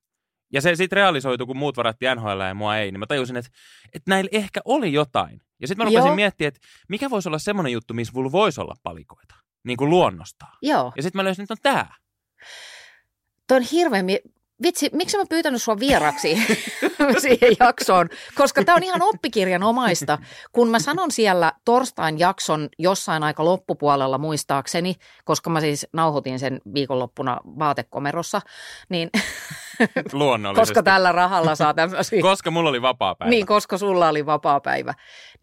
Ja 0.54 0.62
se 0.62 0.76
sitten 0.76 0.96
realisoitu, 0.98 1.46
kun 1.46 1.58
muut 1.58 1.78
varatti 1.78 2.06
NHL 2.16 2.40
ja 2.48 2.54
mua 2.54 2.78
ei, 2.78 2.92
niin 2.92 3.00
mä 3.00 3.06
tajusin, 3.08 3.38
että, 3.38 3.52
että 3.94 4.12
näillä 4.12 4.30
ehkä 4.34 4.62
oli 4.66 4.94
jotain. 4.94 5.42
Ja 5.62 5.68
sitten 5.68 5.86
mä 5.86 5.90
rupesin 5.90 6.08
Joo. 6.08 6.16
miettimään, 6.16 6.48
että 6.48 6.60
mikä 6.90 7.10
voisi 7.10 7.30
olla 7.30 7.40
semmoinen 7.40 7.74
juttu, 7.74 7.94
missä 7.94 8.14
mulla 8.16 8.32
voisi 8.32 8.62
olla 8.62 8.76
palikoita. 8.84 9.36
Niin 9.64 9.78
kuin 9.78 9.90
luonnostaan. 9.90 10.58
Joo, 10.62 10.92
Ja 10.96 11.04
sitten 11.04 11.20
mä 11.20 11.24
löysin, 11.24 11.44
että 11.44 11.54
on 11.54 11.58
tää. 11.64 11.96
toi 13.48 13.58
on 13.58 13.64
hirveän... 13.72 14.06
Vitsi, 14.64 14.90
miksi 14.94 15.18
mä 15.18 15.24
pyytänyt 15.30 15.62
sua 15.64 15.80
vieraksi 15.80 16.38
siihen 17.22 17.56
jaksoon? 17.60 18.10
Koska 18.36 18.64
tämä 18.64 18.76
on 18.76 18.84
ihan 18.84 19.02
oppikirjanomaista. 19.02 20.18
Kun 20.52 20.70
mä 20.70 20.80
sanon 20.80 21.12
siellä 21.12 21.54
torstain 21.66 22.20
jakson 22.20 22.70
jossain 22.80 23.24
aika 23.24 23.46
loppupuolella 23.46 24.18
muistaakseni, 24.18 24.96
koska 25.26 25.50
mä 25.50 25.62
siis 25.62 25.88
nauhoitin 25.94 26.40
sen 26.40 26.62
viikonloppuna 26.74 27.38
vaatekomerossa, 27.60 28.42
niin 28.90 29.10
Luonnollisesti. 30.14 30.74
koska 30.74 30.84
tällä 30.84 31.12
rahalla 31.12 31.56
saa 31.56 31.74
tämmöisiä. 31.74 32.22
Koska 32.22 32.52
mulla 32.52 32.70
oli 32.70 32.82
vapaa 32.82 33.16
päivä. 33.16 33.30
Niin, 33.30 33.46
koska 33.46 33.78
sulla 33.78 34.10
oli 34.10 34.26
vapaa 34.26 34.60
päivä. 34.60 34.94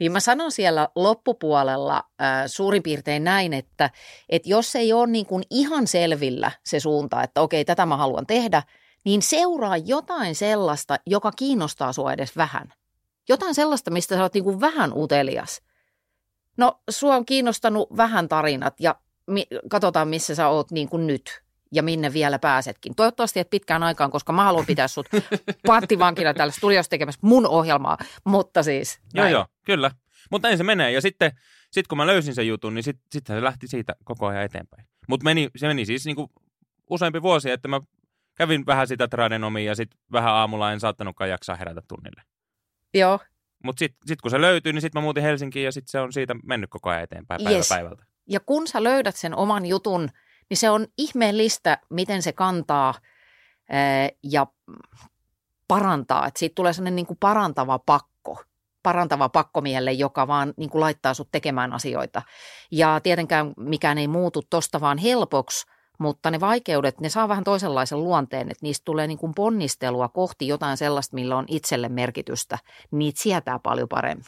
Niin 0.00 0.12
mä 0.12 0.20
sanon 0.20 0.52
siellä 0.52 0.88
loppupuolella 0.94 1.96
äh, 2.22 2.42
suurin 2.46 2.82
piirtein 2.82 3.24
näin, 3.24 3.52
että, 3.52 3.90
että 4.28 4.48
jos 4.48 4.76
ei 4.76 4.92
ole 4.92 5.06
niin 5.06 5.26
kuin 5.26 5.44
ihan 5.50 5.86
selvillä 5.86 6.50
se 6.64 6.80
suunta, 6.80 7.22
että 7.22 7.40
okei, 7.40 7.64
tätä 7.64 7.86
mä 7.86 7.96
haluan 7.96 8.26
tehdä, 8.26 8.62
niin 9.04 9.22
seuraa 9.22 9.76
jotain 9.76 10.34
sellaista, 10.34 10.96
joka 11.06 11.32
kiinnostaa 11.32 11.92
sua 11.92 12.12
edes 12.12 12.36
vähän. 12.36 12.72
Jotain 13.28 13.54
sellaista, 13.54 13.90
mistä 13.90 14.14
sä 14.14 14.22
oot 14.22 14.34
niin 14.34 14.44
kuin 14.44 14.60
vähän 14.60 14.92
utelias. 14.96 15.62
No, 16.56 16.80
sua 16.90 17.16
on 17.16 17.26
kiinnostanut 17.26 17.96
vähän 17.96 18.28
tarinat 18.28 18.74
ja 18.80 18.94
mi- 19.26 19.46
katsotaan, 19.70 20.08
missä 20.08 20.34
sä 20.34 20.48
oot 20.48 20.70
niin 20.70 20.88
kuin 20.88 21.06
nyt 21.06 21.42
ja 21.72 21.82
minne 21.82 22.12
vielä 22.12 22.38
pääsetkin. 22.38 22.94
Toivottavasti 22.94 23.40
et 23.40 23.50
pitkään 23.50 23.82
aikaan, 23.82 24.10
koska 24.10 24.32
mä 24.32 24.44
haluan 24.44 24.66
pitää 24.66 24.88
sut 24.88 25.06
panttivankina 25.66 26.34
täällä 26.34 26.52
studiossa 26.52 26.90
tekemässä 26.90 27.18
mun 27.22 27.46
ohjelmaa, 27.46 27.98
mutta 28.24 28.62
siis 28.62 28.98
Joo, 29.14 29.22
näin. 29.24 29.32
joo, 29.32 29.46
kyllä. 29.66 29.90
Mutta 30.30 30.48
näin 30.48 30.58
se 30.58 30.64
menee. 30.64 30.92
Ja 30.92 31.00
sitten 31.00 31.32
sit 31.70 31.86
kun 31.86 31.98
mä 31.98 32.06
löysin 32.06 32.34
sen 32.34 32.48
jutun, 32.48 32.74
niin 32.74 32.82
sitten 32.82 33.06
sit 33.12 33.26
se 33.26 33.42
lähti 33.42 33.68
siitä 33.68 33.96
koko 34.04 34.26
ajan 34.26 34.44
eteenpäin. 34.44 34.86
Mutta 35.08 35.24
meni, 35.24 35.50
se 35.56 35.66
meni 35.66 35.86
siis 35.86 36.04
niinku 36.04 36.30
useampi 36.90 37.22
vuosi, 37.22 37.50
että 37.50 37.68
mä 37.68 37.80
kävin 38.34 38.66
vähän 38.66 38.86
sitä 38.86 39.08
tradenomia 39.08 39.64
ja 39.70 39.74
sitten 39.74 40.00
vähän 40.12 40.32
aamulla 40.32 40.72
en 40.72 40.80
saattanutkaan 40.80 41.30
jaksaa 41.30 41.56
herätä 41.56 41.82
tunnille. 41.88 42.22
Joo. 42.94 43.18
Mutta 43.64 43.78
sitten 43.78 44.08
sit 44.08 44.20
kun 44.20 44.30
se 44.30 44.40
löytyi, 44.40 44.72
niin 44.72 44.80
sitten 44.80 45.00
mä 45.00 45.04
muutin 45.04 45.22
Helsinkiin 45.22 45.64
ja 45.64 45.72
sitten 45.72 45.90
se 45.90 46.00
on 46.00 46.12
siitä 46.12 46.34
mennyt 46.44 46.70
koko 46.70 46.90
ajan 46.90 47.02
eteenpäin 47.02 47.40
päivä 47.44 47.56
Yes. 47.56 47.68
päivältä. 47.68 48.04
Ja 48.28 48.40
kun 48.40 48.66
sä 48.66 48.82
löydät 48.82 49.16
sen 49.16 49.34
oman 49.36 49.66
jutun, 49.66 50.08
niin 50.50 50.56
se 50.58 50.70
on 50.70 50.86
ihmeellistä, 50.98 51.78
miten 51.90 52.22
se 52.22 52.32
kantaa 52.32 52.94
ää, 53.70 54.08
ja 54.22 54.46
parantaa. 55.68 56.26
Että 56.26 56.38
siitä 56.38 56.54
tulee 56.54 56.72
sellainen 56.72 56.96
niin 56.96 57.06
kuin 57.06 57.18
parantava 57.20 57.78
pakko, 57.78 58.42
parantava 58.82 59.28
pakkomielle, 59.28 59.92
joka 59.92 60.26
vaan 60.26 60.54
niin 60.56 60.70
kuin 60.70 60.80
laittaa 60.80 61.14
sut 61.14 61.28
tekemään 61.32 61.72
asioita. 61.72 62.22
Ja 62.72 63.00
tietenkään 63.02 63.52
mikään 63.56 63.98
ei 63.98 64.08
muutu 64.08 64.42
tosta 64.50 64.80
vaan 64.80 64.98
helpoksi, 64.98 65.66
mutta 65.98 66.30
ne 66.30 66.40
vaikeudet, 66.40 67.00
ne 67.00 67.08
saa 67.08 67.28
vähän 67.28 67.44
toisenlaisen 67.44 68.04
luonteen, 68.04 68.50
että 68.50 68.62
niistä 68.62 68.84
tulee 68.84 69.06
niin 69.06 69.18
kuin 69.18 69.32
ponnistelua 69.34 70.08
kohti 70.08 70.48
jotain 70.48 70.76
sellaista, 70.76 71.14
millä 71.14 71.36
on 71.36 71.44
itselle 71.48 71.88
merkitystä. 71.88 72.58
Niitä 72.90 73.22
sietää 73.22 73.58
paljon 73.58 73.88
paremmin. 73.88 74.24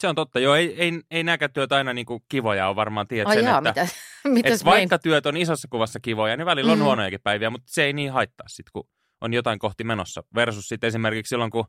Se 0.00 0.08
on 0.08 0.14
totta. 0.14 0.40
Joo, 0.40 0.54
ei, 0.54 0.74
ei, 0.82 1.00
ei 1.10 1.24
nämäkään 1.24 1.52
työt 1.52 1.72
aina 1.72 1.92
niinku 1.92 2.22
kivoja 2.28 2.68
on 2.68 2.76
varmaan 2.76 3.08
tiedät 3.08 3.32
sen, 3.32 3.44
jaa, 3.44 3.58
että, 3.58 3.70
mitä, 3.70 3.82
että 3.82 4.28
mitäs 4.28 4.64
vaikka 4.64 4.98
työt 4.98 5.26
on 5.26 5.36
isossa 5.36 5.68
kuvassa 5.70 6.00
kivoja, 6.00 6.36
niin 6.36 6.46
välillä 6.46 6.72
on 6.72 6.78
Mm. 6.78 6.84
huonojakin 6.84 7.20
päiviä, 7.22 7.50
mutta 7.50 7.66
se 7.70 7.84
ei 7.84 7.92
niin 7.92 8.12
haittaa 8.12 8.48
sitten, 8.48 8.70
kun 8.72 8.88
on 9.20 9.32
jotain 9.34 9.58
kohti 9.58 9.84
menossa. 9.84 10.22
Versus 10.34 10.68
sitten 10.68 10.88
esimerkiksi 10.88 11.28
silloin, 11.28 11.50
kun 11.50 11.64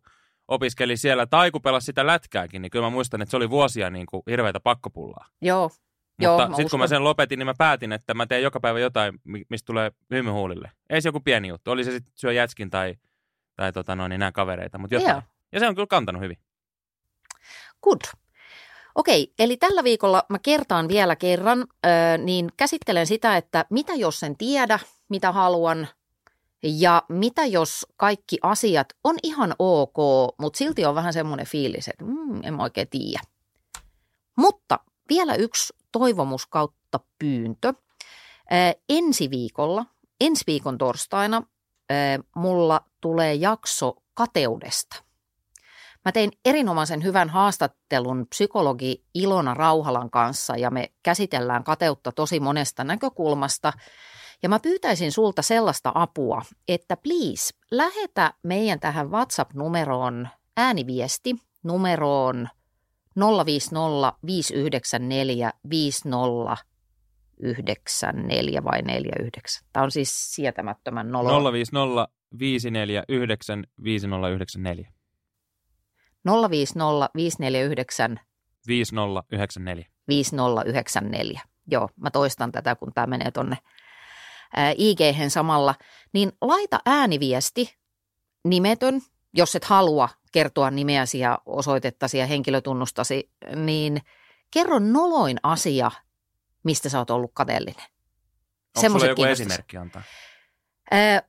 opiskeli 0.47 0.97
siellä 0.97 1.25
tai 1.25 1.51
kun 1.51 1.61
pelasi 1.61 1.85
sitä 1.85 2.07
lätkääkin, 2.07 2.61
niin 2.61 2.69
kyllä 2.69 2.85
mä 2.85 2.89
muistan, 2.89 3.21
että 3.21 3.31
se 3.31 3.37
oli 3.37 3.49
vuosia 3.49 3.89
niin 3.89 4.05
kuin 4.05 4.23
hirveätä 4.29 4.59
pakkopullaa. 4.59 5.25
Joo, 5.41 5.71
Joo, 6.19 6.37
Mutta 6.39 6.55
sitten 6.55 6.69
kun 6.69 6.79
mä 6.79 6.87
sen 6.87 7.03
lopetin, 7.03 7.39
niin 7.39 7.47
mä 7.47 7.53
päätin, 7.57 7.91
että 7.91 8.13
mä 8.13 8.25
teen 8.25 8.43
joka 8.43 8.59
päivä 8.59 8.79
jotain, 8.79 9.19
mi- 9.23 9.45
mistä 9.49 9.65
tulee 9.65 9.91
hymy 10.11 10.29
huulille. 10.29 10.71
Ei 10.89 11.01
se 11.01 11.09
joku 11.09 11.19
pieni 11.19 11.47
juttu. 11.47 11.71
Oli 11.71 11.83
se 11.83 11.91
sitten 11.91 12.13
syö 12.15 12.31
jätskin 12.31 12.69
tai, 12.69 12.95
tai 13.55 13.73
tota 13.73 13.95
noin, 13.95 14.09
niin 14.09 14.19
nää 14.19 14.31
kavereita, 14.31 14.77
mutta 14.77 14.95
jotain. 14.95 15.11
Joo. 15.11 15.21
Ja 15.51 15.59
se 15.59 15.67
on 15.67 15.75
kyllä 15.75 15.87
kantanut 15.87 16.21
hyvin. 16.21 16.37
Good. 17.83 18.01
Okei, 18.95 19.33
eli 19.39 19.57
tällä 19.57 19.83
viikolla 19.83 20.23
mä 20.29 20.39
kertaan 20.39 20.87
vielä 20.87 21.15
kerran, 21.15 21.61
ö, 21.85 21.89
niin 22.17 22.49
käsittelen 22.57 23.07
sitä, 23.07 23.37
että 23.37 23.65
mitä 23.69 23.93
jos 23.93 24.23
en 24.23 24.37
tiedä, 24.37 24.79
mitä 25.09 25.31
haluan, 25.31 25.87
ja 26.63 27.03
mitä 27.09 27.45
jos 27.45 27.87
kaikki 27.97 28.37
asiat 28.41 28.87
on 29.03 29.15
ihan 29.23 29.55
ok, 29.59 29.95
mutta 30.39 30.57
silti 30.57 30.85
on 30.85 30.95
vähän 30.95 31.13
semmoinen 31.13 31.47
fiilis, 31.47 31.87
että 31.87 32.05
mm, 32.05 32.43
en 32.43 32.53
mä 32.53 32.63
oikein 32.63 32.87
tiedä. 32.89 33.19
Mutta 34.37 34.79
vielä 35.09 35.35
yksi 35.35 35.73
toivomus 35.99 36.45
kautta 36.45 36.99
pyyntö. 37.19 37.73
Ensi 38.89 39.29
viikolla, 39.29 39.85
ensi 40.21 40.43
viikon 40.47 40.77
torstaina, 40.77 41.43
mulla 42.35 42.81
tulee 43.01 43.33
jakso 43.33 43.95
kateudesta. 44.13 45.03
Mä 46.05 46.11
tein 46.11 46.31
erinomaisen 46.45 47.03
hyvän 47.03 47.29
haastattelun 47.29 48.27
psykologi 48.29 49.03
Ilona 49.13 49.53
Rauhalan 49.53 50.09
kanssa 50.09 50.57
ja 50.57 50.71
me 50.71 50.91
käsitellään 51.03 51.63
kateutta 51.63 52.11
tosi 52.11 52.39
monesta 52.39 52.83
näkökulmasta. 52.83 53.73
Ja 54.43 54.49
mä 54.49 54.59
pyytäisin 54.59 55.11
sulta 55.11 55.41
sellaista 55.41 55.91
apua, 55.95 56.41
että 56.67 56.97
please 56.97 57.53
lähetä 57.71 58.33
meidän 58.43 58.79
tähän 58.79 59.11
WhatsApp-numeroon 59.11 60.27
ääniviesti 60.57 61.35
numeroon 61.63 62.49
050 63.45 64.13
594 64.25 65.51
5094 65.69 68.63
vai 68.63 68.81
49. 68.81 69.67
Tämä 69.73 69.83
on 69.83 69.91
siis 69.91 70.35
sietämättömän 70.35 71.11
nolo. 71.11 71.53
050 71.53 72.07
549 72.39 73.63
5094. 73.83 74.91
050 76.25 77.09
549 77.15 78.19
5094. 78.67 79.85
5094. 80.07 81.41
Joo, 81.71 81.89
mä 81.95 82.11
toistan 82.11 82.51
tätä, 82.51 82.75
kun 82.75 82.93
tämä 82.93 83.07
menee 83.07 83.31
tonne 83.31 83.57
ig 84.77 84.99
samalla. 85.27 85.75
Niin 86.13 86.31
laita 86.41 86.79
ääniviesti, 86.85 87.77
nimetön, 88.43 89.01
jos 89.33 89.55
et 89.55 89.63
halua 89.63 90.09
kertoa 90.31 90.71
nimeäsi 90.71 91.19
ja 91.19 91.39
osoitettasi 91.45 92.17
ja 92.17 92.25
henkilötunnustasi, 92.27 93.31
niin 93.55 94.01
kerro 94.51 94.79
noloin 94.79 95.37
asia, 95.43 95.91
mistä 96.63 96.89
sä 96.89 96.97
oot 96.97 97.09
ollut 97.09 97.31
kateellinen. 97.33 97.85
Onko 98.77 99.05
joku 99.05 99.23
esimerkki 99.23 99.77
antaa? 99.77 100.01
Ää, 100.91 101.21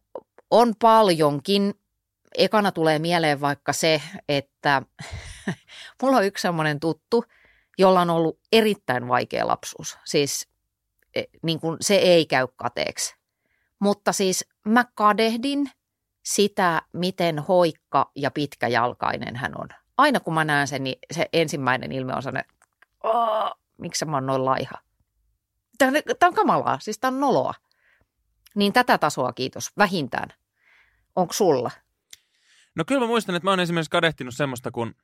on 0.51 0.75
paljonkin. 0.77 1.75
Ekana 2.39 2.73
tulee 2.73 2.99
mieleen 2.99 3.41
vaikka 3.41 3.73
se, 3.73 4.03
että 4.29 4.83
mulla 6.03 6.17
on 6.17 6.25
yksi 6.25 6.43
semmoinen 6.43 6.81
tuttu, 6.81 7.25
jolla 7.79 8.01
on 8.01 8.11
ollut 8.11 8.41
erittäin 8.53 9.09
vaikea 9.09 9.47
lapsuus. 9.47 9.99
Siis 10.05 10.49
e, 11.15 11.23
niin 11.43 11.61
kuin 11.61 11.77
se 11.81 11.95
ei 11.95 12.27
käy 12.27 12.47
kateeksi. 12.57 13.15
Mutta 13.79 14.13
siis 14.13 14.45
mä 14.67 14.85
kadehdin 14.95 15.71
sitä, 16.35 16.83
miten 16.93 17.39
hoikka 17.39 18.11
ja 18.17 18.31
pitkäjalkainen 18.31 19.37
hän 19.37 19.61
on. 19.61 19.69
Aina 19.97 20.21
kun 20.21 20.35
mä 20.35 20.45
näen 20.45 20.69
sen, 20.69 20.85
niin 20.85 20.99
se 21.13 21.29
ensimmäinen 21.33 21.93
ilme 21.93 22.15
on 22.15 22.23
sellainen, 22.23 22.53
"Aa, 23.03 23.55
miksi 23.79 24.05
mä 24.05 24.17
oon 24.17 24.27
noin 24.27 24.45
laiha. 24.45 24.75
Tämä 25.79 25.89
on, 25.89 26.03
tämä 26.19 26.29
on 26.29 26.35
kamalaa, 26.35 26.79
siis 26.81 26.99
tämä 26.99 27.15
on 27.15 27.21
noloa. 27.21 27.55
Niin 28.55 28.73
tätä 28.73 28.99
tasoa 28.99 29.33
kiitos, 29.33 29.71
vähintään. 29.79 30.29
Onko 31.17 31.33
sulla? 31.33 31.71
No 32.75 32.85
kyllä 32.85 33.01
mä 33.01 33.07
muistan, 33.07 33.35
että 33.35 33.45
mä 33.47 33.51
oon 33.51 33.61
esimerkiksi 33.61 33.91
kadehtinut 33.91 34.35
semmoista, 34.35 34.71
kun 34.71 34.95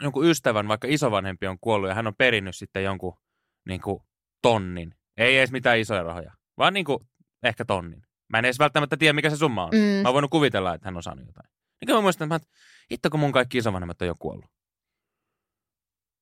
jonkun 0.00 0.26
ystävän, 0.26 0.68
vaikka 0.68 0.88
isovanhempi 0.90 1.46
on 1.46 1.58
kuollut 1.60 1.88
ja 1.88 1.94
hän 1.94 2.06
on 2.06 2.14
perinnyt 2.14 2.56
sitten 2.56 2.84
jonkun 2.84 3.18
niin 3.64 3.80
kuin, 3.80 4.02
tonnin. 4.42 4.94
Ei 5.16 5.38
edes 5.38 5.52
mitään 5.52 5.78
isoja 5.78 6.02
rahoja, 6.02 6.32
vaan 6.58 6.74
niin 6.74 6.84
kuin, 6.84 6.98
ehkä 7.42 7.64
tonnin. 7.64 8.02
Mä 8.28 8.38
en 8.38 8.44
edes 8.44 8.58
välttämättä 8.58 8.96
tiedä, 8.96 9.12
mikä 9.12 9.30
se 9.30 9.36
summa 9.36 9.64
on. 9.64 9.70
Mm. 9.72 9.78
Mä 9.80 10.08
oon 10.08 10.14
voinut 10.14 10.30
kuvitella, 10.30 10.74
että 10.74 10.86
hän 10.88 10.96
on 10.96 11.02
saanut 11.02 11.26
jotain. 11.26 11.50
Niin 11.80 11.96
mä 11.96 12.00
muistan, 12.00 12.32
että 12.32 12.48
hitto 12.92 13.10
kun 13.10 13.20
mun 13.20 13.32
kaikki 13.32 13.58
isovanhemmat 13.58 14.02
on 14.02 14.08
jo 14.08 14.14
kuollut. 14.18 14.50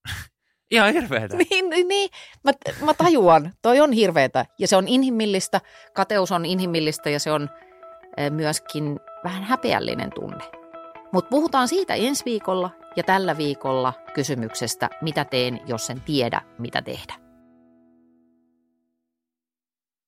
Ihan 0.71 0.93
hirveetä. 0.93 1.37
Niin, 1.37 1.71
niin, 1.71 1.89
niin. 1.89 2.11
Mä, 2.45 2.53
mä 2.85 2.95
tajuan, 2.95 3.53
toi 3.63 3.81
on 3.81 3.93
hirveetä 3.93 4.47
ja 4.59 4.69
se 4.69 4.77
on 4.77 4.89
inhimillistä, 4.89 5.61
kateus 5.95 6.33
on 6.33 6.45
inhimillistä 6.45 7.11
ja 7.11 7.21
se 7.21 7.33
on 7.33 7.49
eh, 8.17 8.31
myöskin 8.31 9.01
vähän 9.25 9.43
häpeällinen 9.43 10.11
tunne. 10.15 10.45
Mutta 11.13 11.29
puhutaan 11.29 11.69
siitä 11.69 11.95
ensi 11.95 12.25
viikolla 12.25 12.71
ja 12.97 13.03
tällä 13.03 13.37
viikolla 13.37 13.93
kysymyksestä, 14.15 14.91
mitä 15.01 15.25
teen, 15.25 15.61
jos 15.67 15.91
en 15.91 16.01
tiedä, 16.01 16.41
mitä 16.59 16.83
tehdä. 16.83 17.15